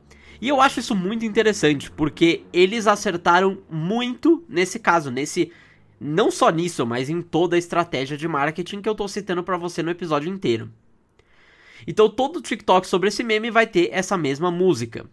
E 0.40 0.48
eu 0.48 0.60
acho 0.60 0.80
isso 0.80 0.94
muito 0.94 1.24
interessante, 1.24 1.90
porque 1.90 2.44
eles 2.52 2.86
acertaram 2.86 3.58
muito 3.68 4.44
nesse 4.48 4.78
caso, 4.78 5.10
nesse 5.10 5.52
não 6.00 6.30
só 6.30 6.48
nisso, 6.48 6.86
mas 6.86 7.10
em 7.10 7.20
toda 7.20 7.56
a 7.56 7.58
estratégia 7.58 8.16
de 8.16 8.26
marketing 8.26 8.80
que 8.80 8.88
eu 8.88 8.94
tô 8.94 9.06
citando 9.06 9.42
para 9.44 9.58
você 9.58 9.82
no 9.82 9.90
episódio 9.90 10.32
inteiro. 10.32 10.70
Então 11.86 12.08
todo 12.08 12.40
TikTok 12.40 12.86
sobre 12.86 13.08
esse 13.08 13.22
meme 13.22 13.50
vai 13.50 13.66
ter 13.66 13.90
essa 13.92 14.16
mesma 14.16 14.50
música. 14.50 15.04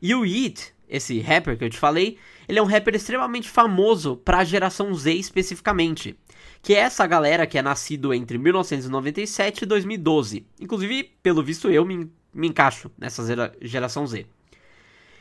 E 0.00 0.14
o 0.14 0.24
Yeet, 0.24 0.72
esse 0.88 1.20
rapper 1.20 1.58
que 1.58 1.64
eu 1.64 1.70
te 1.70 1.78
falei, 1.78 2.16
ele 2.48 2.58
é 2.58 2.62
um 2.62 2.66
rapper 2.66 2.94
extremamente 2.94 3.48
famoso 3.48 4.16
para 4.16 4.38
a 4.38 4.44
geração 4.44 4.94
Z 4.94 5.12
especificamente, 5.12 6.18
que 6.62 6.74
é 6.74 6.78
essa 6.78 7.06
galera 7.06 7.46
que 7.46 7.58
é 7.58 7.62
nascido 7.62 8.14
entre 8.14 8.38
1997 8.38 9.62
e 9.62 9.66
2012. 9.66 10.46
Inclusive, 10.58 11.04
pelo 11.22 11.42
visto 11.42 11.70
eu 11.70 11.84
me, 11.84 12.10
me 12.32 12.48
encaixo 12.48 12.90
nessa 12.98 13.22
geração 13.60 14.06
Z. 14.06 14.26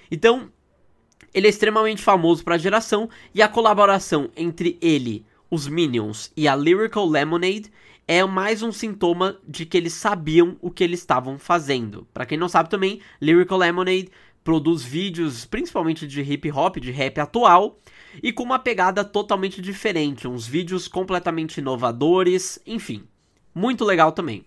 Então, 0.10 0.50
ele 1.34 1.48
é 1.48 1.50
extremamente 1.50 2.02
famoso 2.02 2.44
para 2.44 2.56
a 2.56 2.60
geração 2.60 3.10
e 3.34 3.42
a 3.42 3.48
colaboração 3.48 4.30
entre 4.36 4.78
ele, 4.82 5.26
os 5.50 5.68
Minions 5.68 6.32
e 6.36 6.48
a 6.48 6.56
Lyrical 6.56 7.08
Lemonade 7.08 7.72
é 8.08 8.24
mais 8.26 8.64
um 8.64 8.72
sintoma 8.72 9.38
de 9.48 9.66
que 9.66 9.78
eles 9.78 9.94
sabiam 9.94 10.58
o 10.62 10.72
que 10.72 10.84
eles 10.84 11.00
estavam 11.00 11.38
fazendo. 11.38 12.08
Para 12.14 12.26
quem 12.26 12.38
não 12.38 12.50
sabe 12.50 12.70
também, 12.70 13.02
Lyrical 13.22 13.58
Lemonade 13.58 14.10
produz 14.44 14.84
vídeos 14.84 15.46
principalmente 15.46 16.08
de 16.08 16.22
hip 16.22 16.52
hop, 16.52 16.78
de 16.78 16.92
rap 16.92 17.20
atual, 17.20 17.78
e 18.24 18.34
com 18.34 18.44
uma 18.44 18.58
pegada 18.58 19.04
totalmente 19.04 19.62
diferente, 19.62 20.28
uns 20.28 20.48
vídeos 20.48 20.88
completamente 20.88 21.60
inovadores, 21.60 22.60
enfim, 22.66 23.04
muito 23.54 23.86
legal 23.86 24.12
também. 24.12 24.44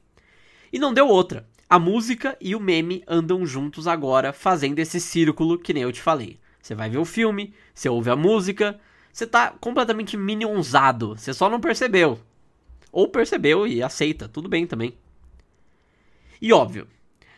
E 0.73 0.79
não 0.79 0.93
deu 0.93 1.07
outra. 1.07 1.47
A 1.71 1.79
música 1.79 2.37
e 2.41 2.55
o 2.55 2.61
meme 2.61 3.03
andam 3.07 3.47
juntos 3.47 3.87
agora, 3.87 4.33
fazendo 4.33 4.79
esse 4.79 5.01
círculo 5.01 5.59
que 5.59 5.73
nem 5.73 5.85
eu 5.85 5.93
te 5.93 6.01
falei. 6.01 6.39
Você 6.63 6.77
vai 6.77 6.89
ver 6.89 6.99
o 6.99 7.05
filme, 7.05 7.53
você 7.75 7.89
ouve 7.89 8.09
a 8.09 8.17
música, 8.17 8.79
você 9.13 9.27
tá 9.27 9.51
completamente 9.61 10.17
minionzado, 10.17 11.17
você 11.17 11.35
só 11.35 11.51
não 11.51 11.61
percebeu. 11.61 12.21
Ou 12.93 13.09
percebeu 13.09 13.67
e 13.67 13.83
aceita, 13.83 14.29
tudo 14.29 14.49
bem 14.49 14.67
também. 14.67 14.95
E 16.41 16.53
óbvio, 16.53 16.87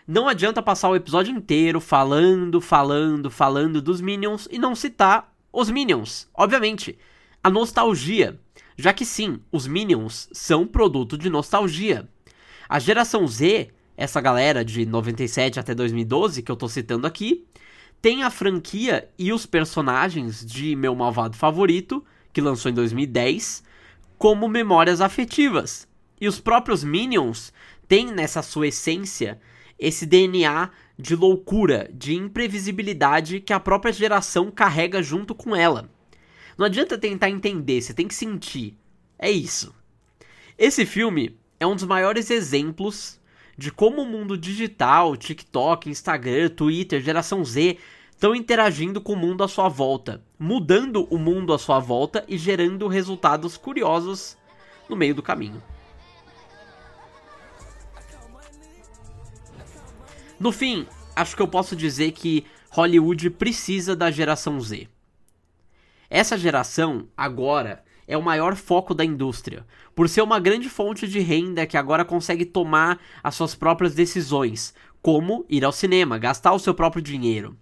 não 0.07 0.28
adianta 0.28 0.62
passar 0.62 0.90
o 0.90 0.97
episódio 0.97 1.35
inteiro 1.35 1.81
falando, 1.81 2.61
falando, 2.61 3.31
falando 3.31 3.81
dos 3.81 4.00
Minions 4.00 4.47
e 4.50 4.59
não 4.59 4.75
citar 4.75 5.35
os 5.50 5.71
Minions. 5.71 6.28
Obviamente, 6.35 6.99
a 7.43 7.49
nostalgia. 7.49 8.38
Já 8.76 8.93
que 8.93 9.07
sim, 9.07 9.40
os 9.50 9.66
Minions 9.66 10.28
são 10.33 10.66
produto 10.66 11.16
de 11.16 11.31
nostalgia. 11.31 12.09
A 12.69 12.78
geração 12.78 13.26
Z, 13.26 13.71
essa 13.97 14.21
galera 14.21 14.64
de 14.64 14.85
97 14.85 15.61
até 15.61 15.75
2012 15.75 16.43
que 16.43 16.50
eu 16.50 16.57
tô 16.57 16.69
citando 16.69 17.07
aqui, 17.07 17.47
tem 18.04 18.23
a 18.23 18.28
franquia 18.28 19.08
e 19.18 19.32
os 19.32 19.46
personagens 19.46 20.44
de 20.44 20.76
Meu 20.76 20.94
Malvado 20.94 21.38
Favorito, 21.38 22.04
que 22.34 22.40
lançou 22.42 22.70
em 22.70 22.75
2010, 22.75 23.64
como 24.18 24.46
memórias 24.46 25.00
afetivas. 25.00 25.88
E 26.20 26.28
os 26.28 26.38
próprios 26.38 26.84
Minions 26.84 27.50
têm 27.88 28.12
nessa 28.12 28.42
sua 28.42 28.68
essência 28.68 29.40
esse 29.78 30.04
DNA 30.04 30.68
de 30.99 31.16
loucura, 31.16 31.88
de 31.94 32.14
imprevisibilidade 32.14 33.40
que 33.40 33.54
a 33.54 33.58
própria 33.58 33.90
geração 33.90 34.50
carrega 34.50 35.02
junto 35.02 35.34
com 35.34 35.56
ela. 35.56 35.88
Não 36.58 36.66
adianta 36.66 36.99
tentar 36.99 37.30
entender, 37.30 37.80
você 37.80 37.94
tem 37.94 38.06
que 38.06 38.14
sentir. 38.14 38.76
É 39.18 39.30
isso. 39.30 39.75
Esse 40.58 40.84
filme 40.84 41.38
é 41.58 41.66
um 41.66 41.75
dos 41.75 41.84
maiores 41.84 42.30
exemplos 42.30 43.18
de 43.56 43.70
como 43.70 44.02
o 44.02 44.06
mundo 44.06 44.37
digital, 44.37 45.16
TikTok, 45.16 45.88
Instagram, 45.88 46.49
Twitter, 46.50 47.00
geração 47.00 47.44
Z 47.44 47.78
estão 48.11 48.34
interagindo 48.34 49.00
com 49.00 49.12
o 49.12 49.16
mundo 49.16 49.44
à 49.44 49.49
sua 49.49 49.68
volta, 49.68 50.23
mudando 50.38 51.06
o 51.11 51.18
mundo 51.18 51.52
à 51.52 51.58
sua 51.58 51.78
volta 51.78 52.25
e 52.28 52.38
gerando 52.38 52.88
resultados 52.88 53.56
curiosos 53.56 54.37
no 54.88 54.96
meio 54.96 55.14
do 55.14 55.23
caminho. 55.23 55.62
No 60.38 60.52
fim, 60.52 60.87
acho 61.14 61.37
que 61.37 61.42
eu 61.42 61.49
posso 61.49 61.76
dizer 61.76 62.12
que 62.12 62.44
Hollywood 62.70 63.30
precisa 63.30 63.94
da 63.94 64.11
geração 64.11 64.61
Z. 64.61 64.88
Essa 66.11 66.37
geração, 66.37 67.08
agora, 67.16 67.84
é 68.06 68.16
o 68.16 68.23
maior 68.23 68.56
foco 68.56 68.94
da 68.94 69.04
indústria, 69.04 69.66
por 69.94 70.08
ser 70.08 70.23
uma 70.23 70.38
grande 70.38 70.68
fonte 70.68 71.06
de 71.06 71.20
renda 71.20 71.66
que 71.66 71.76
agora 71.76 72.04
consegue 72.04 72.44
tomar 72.44 72.99
as 73.23 73.34
suas 73.34 73.54
próprias 73.54 73.94
decisões, 73.94 74.75
como 75.00 75.44
ir 75.49 75.64
ao 75.64 75.73
cinema, 75.73 76.18
gastar 76.18 76.52
o 76.52 76.58
seu 76.58 76.75
próprio 76.75 77.02
dinheiro. 77.02 77.56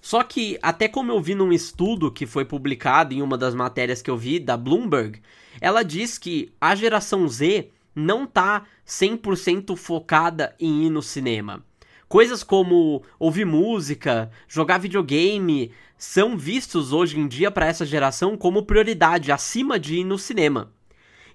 Só 0.00 0.22
que, 0.22 0.58
até 0.62 0.86
como 0.86 1.10
eu 1.10 1.20
vi 1.20 1.34
num 1.34 1.52
estudo 1.52 2.12
que 2.12 2.26
foi 2.26 2.44
publicado 2.44 3.12
em 3.12 3.22
uma 3.22 3.36
das 3.36 3.54
matérias 3.54 4.02
que 4.02 4.10
eu 4.10 4.16
vi, 4.16 4.38
da 4.38 4.56
Bloomberg, 4.56 5.20
ela 5.60 5.82
diz 5.82 6.18
que 6.18 6.52
a 6.60 6.74
geração 6.74 7.26
Z 7.28 7.70
não 7.94 8.26
tá 8.26 8.66
100% 8.86 9.74
focada 9.74 10.54
em 10.60 10.84
ir 10.84 10.90
no 10.90 11.02
cinema. 11.02 11.64
Coisas 12.08 12.44
como 12.44 13.02
ouvir 13.18 13.44
música, 13.44 14.30
jogar 14.46 14.78
videogame, 14.78 15.72
são 15.98 16.36
vistos 16.36 16.92
hoje 16.92 17.18
em 17.18 17.26
dia 17.26 17.50
para 17.50 17.66
essa 17.66 17.86
geração 17.86 18.36
como 18.36 18.64
prioridade 18.64 19.32
acima 19.32 19.78
de 19.78 19.96
ir 19.96 20.04
no 20.04 20.18
cinema. 20.18 20.72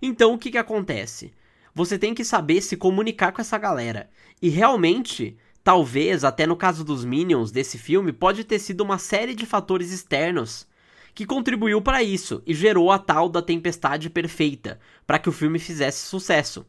Então 0.02 0.34
o 0.34 0.38
que, 0.38 0.52
que 0.52 0.58
acontece? 0.58 1.32
Você 1.74 1.98
tem 1.98 2.14
que 2.14 2.24
saber 2.24 2.62
se 2.62 2.76
comunicar 2.78 3.32
com 3.32 3.42
essa 3.42 3.58
galera. 3.58 4.10
E 4.42 4.50
realmente, 4.50 5.38
talvez, 5.64 6.24
até 6.24 6.46
no 6.46 6.56
caso 6.56 6.84
dos 6.84 7.06
Minions 7.06 7.52
desse 7.52 7.78
filme, 7.78 8.12
pode 8.12 8.44
ter 8.44 8.60
sido 8.60 8.82
uma 8.82 8.98
série 8.98 9.34
de 9.34 9.46
fatores 9.46 9.92
externos 9.92 10.68
que 11.14 11.26
contribuiu 11.26 11.82
para 11.82 12.04
isso 12.04 12.42
e 12.46 12.54
gerou 12.54 12.92
a 12.92 13.00
tal 13.00 13.30
da 13.30 13.42
tempestade 13.42 14.10
perfeita, 14.10 14.80
para 15.06 15.20
que 15.20 15.30
o 15.30 15.34
filme 15.34 15.60
fizesse 15.60 16.08
sucesso. 16.08 16.66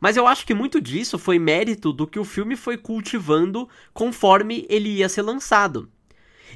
Mas 0.00 0.16
eu 0.16 0.26
acho 0.26 0.46
que 0.46 0.54
muito 0.54 0.80
disso 0.80 1.18
foi 1.18 1.38
mérito 1.38 1.92
do 1.92 2.06
que 2.06 2.18
o 2.18 2.24
filme 2.24 2.56
foi 2.56 2.76
cultivando 2.76 3.68
conforme 3.92 4.66
ele 4.68 4.88
ia 4.88 5.08
ser 5.08 5.22
lançado. 5.22 5.88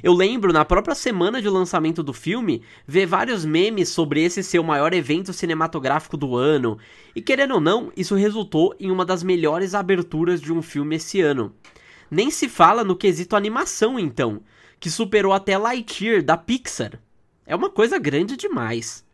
Eu 0.01 0.13
lembro, 0.13 0.53
na 0.53 0.63
própria 0.63 0.95
semana 0.95 1.41
de 1.41 1.49
lançamento 1.49 2.01
do 2.01 2.13
filme, 2.13 2.63
ver 2.87 3.05
vários 3.05 3.43
memes 3.43 3.89
sobre 3.89 4.23
esse 4.23 4.41
ser 4.41 4.59
o 4.59 4.63
maior 4.63 4.93
evento 4.93 5.33
cinematográfico 5.33 6.15
do 6.15 6.35
ano. 6.35 6.77
E 7.15 7.21
querendo 7.21 7.55
ou 7.55 7.59
não, 7.59 7.91
isso 7.95 8.15
resultou 8.15 8.75
em 8.79 8.91
uma 8.91 9.05
das 9.05 9.23
melhores 9.23 9.75
aberturas 9.75 10.39
de 10.39 10.53
um 10.53 10.61
filme 10.61 10.95
esse 10.95 11.21
ano. 11.21 11.53
Nem 12.09 12.31
se 12.31 12.47
fala 12.47 12.83
no 12.83 12.95
quesito 12.95 13.35
animação, 13.35 13.99
então, 13.99 14.41
que 14.79 14.89
superou 14.89 15.33
até 15.33 15.57
Lightyear 15.57 16.23
da 16.23 16.37
Pixar. 16.37 16.99
É 17.45 17.55
uma 17.55 17.69
coisa 17.69 17.99
grande 17.99 18.37
demais. 18.37 19.05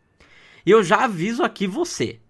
E 0.64 0.70
eu 0.70 0.82
já 0.82 1.04
aviso 1.04 1.42
aqui 1.42 1.66
você. 1.66 2.20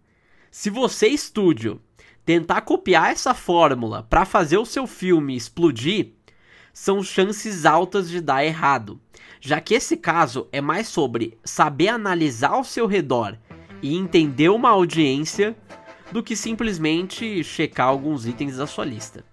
Se 0.50 0.70
você, 0.70 1.08
estúdio, 1.08 1.80
tentar 2.24 2.62
copiar 2.62 3.12
essa 3.12 3.34
fórmula 3.34 4.02
para 4.02 4.24
fazer 4.24 4.58
o 4.58 4.64
seu 4.64 4.86
filme 4.86 5.36
explodir, 5.36 6.15
são 6.76 7.02
chances 7.02 7.64
altas 7.64 8.06
de 8.06 8.20
dar 8.20 8.44
errado, 8.44 9.00
já 9.40 9.62
que 9.62 9.72
esse 9.72 9.96
caso 9.96 10.46
é 10.52 10.60
mais 10.60 10.86
sobre 10.86 11.38
saber 11.42 11.88
analisar 11.88 12.50
ao 12.50 12.62
seu 12.62 12.86
redor 12.86 13.34
e 13.80 13.96
entender 13.96 14.50
uma 14.50 14.68
audiência 14.68 15.56
do 16.12 16.22
que 16.22 16.36
simplesmente 16.36 17.42
checar 17.42 17.88
alguns 17.88 18.26
itens 18.26 18.58
da 18.58 18.66
sua 18.66 18.84
lista. 18.84 19.24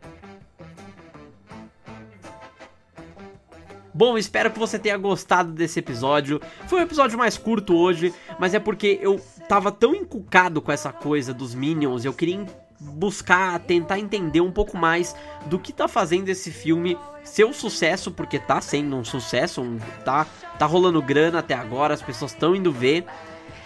Bom, 3.93 4.17
espero 4.17 4.49
que 4.49 4.57
você 4.57 4.79
tenha 4.79 4.97
gostado 4.97 5.51
desse 5.51 5.79
episódio. 5.79 6.39
Foi 6.67 6.79
um 6.79 6.83
episódio 6.83 7.17
mais 7.17 7.37
curto 7.37 7.75
hoje, 7.75 8.13
mas 8.39 8.53
é 8.53 8.59
porque 8.59 8.99
eu 9.01 9.19
tava 9.49 9.69
tão 9.69 9.93
encucado 9.93 10.61
com 10.61 10.71
essa 10.71 10.93
coisa 10.93 11.33
dos 11.33 11.53
Minions, 11.53 12.05
eu 12.05 12.13
queria 12.13 12.37
buscar, 12.83 13.59
tentar 13.59 13.99
entender 13.99 14.41
um 14.41 14.51
pouco 14.51 14.77
mais 14.77 15.15
do 15.45 15.57
que 15.57 15.71
tá 15.71 15.87
fazendo 15.87 16.29
esse 16.29 16.51
filme 16.51 16.97
ser 17.23 17.45
um 17.45 17.53
sucesso, 17.53 18.11
porque 18.11 18.37
tá 18.37 18.59
sendo 18.61 18.95
um 18.95 19.03
sucesso, 19.03 19.61
um, 19.61 19.79
tá, 20.03 20.27
tá 20.59 20.65
rolando 20.65 21.01
grana 21.01 21.39
até 21.39 21.53
agora, 21.53 21.93
as 21.93 22.01
pessoas 22.01 22.31
estão 22.31 22.55
indo 22.55 22.71
ver. 22.71 23.05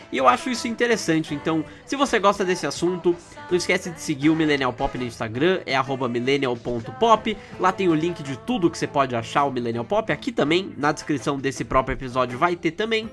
E 0.09 0.17
eu 0.17 0.27
acho 0.27 0.49
isso 0.49 0.69
interessante, 0.69 1.33
então 1.33 1.65
se 1.85 1.97
você 1.97 2.17
gosta 2.17 2.45
desse 2.45 2.65
assunto, 2.65 3.13
não 3.49 3.57
esquece 3.57 3.89
de 3.89 3.99
seguir 3.99 4.29
o 4.29 4.35
Millennial 4.35 4.71
Pop 4.71 4.97
no 4.97 5.03
Instagram, 5.03 5.59
é 5.65 5.75
millennial.pop, 6.07 7.37
lá 7.59 7.73
tem 7.73 7.89
o 7.89 7.93
link 7.93 8.23
de 8.23 8.37
tudo 8.37 8.69
que 8.71 8.77
você 8.77 8.87
pode 8.87 9.15
achar 9.15 9.43
o 9.43 9.51
Millennial 9.51 9.83
Pop, 9.83 10.09
aqui 10.09 10.31
também, 10.31 10.73
na 10.77 10.93
descrição 10.93 11.37
desse 11.37 11.65
próprio 11.65 11.95
episódio 11.95 12.39
vai 12.39 12.55
ter 12.55 12.71
também. 12.71 13.09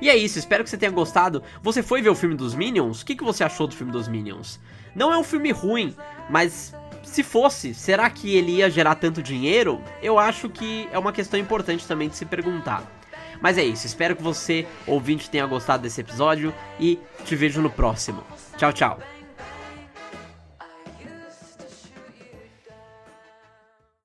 E 0.00 0.08
é 0.08 0.16
isso, 0.16 0.38
espero 0.38 0.62
que 0.64 0.70
você 0.70 0.76
tenha 0.76 0.92
gostado. 0.92 1.42
Você 1.62 1.82
foi 1.82 2.00
ver 2.00 2.10
o 2.10 2.14
filme 2.14 2.34
dos 2.34 2.54
Minions? 2.54 3.02
O 3.02 3.06
que, 3.06 3.16
que 3.16 3.24
você 3.24 3.42
achou 3.42 3.66
do 3.66 3.74
filme 3.74 3.92
dos 3.92 4.08
Minions? 4.08 4.60
Não 4.94 5.12
é 5.12 5.18
um 5.18 5.24
filme 5.24 5.50
ruim, 5.50 5.94
mas 6.30 6.74
se 7.02 7.22
fosse, 7.22 7.74
será 7.74 8.08
que 8.10 8.36
ele 8.36 8.52
ia 8.52 8.70
gerar 8.70 8.94
tanto 8.94 9.22
dinheiro? 9.22 9.80
Eu 10.02 10.18
acho 10.18 10.48
que 10.48 10.88
é 10.92 10.98
uma 10.98 11.12
questão 11.12 11.38
importante 11.38 11.86
também 11.86 12.08
de 12.08 12.16
se 12.16 12.24
perguntar. 12.24 12.82
Mas 13.40 13.56
é 13.56 13.64
isso, 13.64 13.86
espero 13.86 14.16
que 14.16 14.22
você, 14.22 14.66
ouvinte, 14.86 15.30
tenha 15.30 15.46
gostado 15.46 15.82
desse 15.82 16.00
episódio 16.00 16.52
e 16.78 16.98
te 17.24 17.36
vejo 17.36 17.60
no 17.60 17.70
próximo. 17.70 18.22
Tchau, 18.56 18.72
tchau. 18.72 19.17